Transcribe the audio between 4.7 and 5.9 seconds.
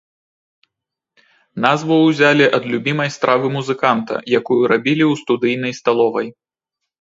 рабілі ў студыйнай